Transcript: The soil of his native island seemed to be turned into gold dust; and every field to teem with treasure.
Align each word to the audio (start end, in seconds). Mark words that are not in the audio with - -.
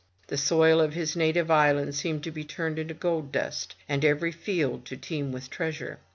The 0.29 0.35
soil 0.37 0.81
of 0.81 0.95
his 0.95 1.15
native 1.15 1.51
island 1.51 1.93
seemed 1.93 2.23
to 2.23 2.31
be 2.31 2.43
turned 2.43 2.79
into 2.79 2.95
gold 2.95 3.31
dust; 3.31 3.75
and 3.87 4.03
every 4.03 4.31
field 4.31 4.83
to 4.87 4.97
teem 4.97 5.31
with 5.31 5.51
treasure. 5.51 5.99